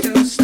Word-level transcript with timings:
still. 0.00 0.39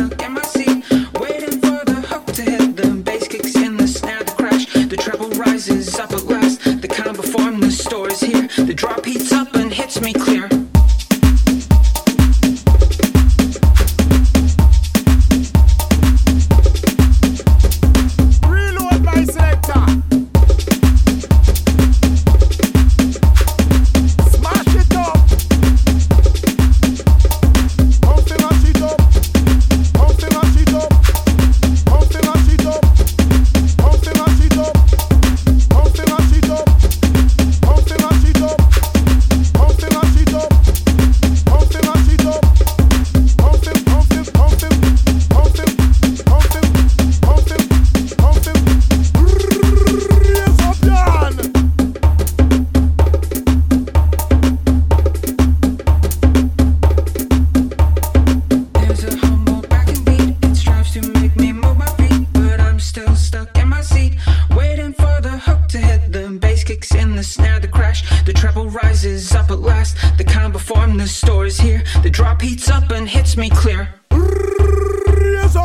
the 67.16 67.24
snare, 67.24 67.58
the 67.58 67.68
crash, 67.68 68.04
the 68.24 68.32
treble 68.32 68.68
rises 68.68 69.34
up 69.34 69.50
at 69.50 69.60
last. 69.60 69.96
The 70.18 70.24
kind 70.24 70.52
before 70.52 70.86
the 70.86 71.06
store 71.06 71.46
is 71.46 71.58
here. 71.58 71.82
The 72.02 72.10
drop 72.10 72.42
heats 72.42 72.70
up 72.70 72.90
and 72.90 73.08
hits 73.08 73.36
me 73.36 73.50
clear. 73.50 73.88
Yes, 74.10 75.56